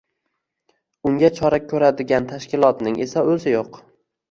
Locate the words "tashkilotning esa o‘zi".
2.33-3.57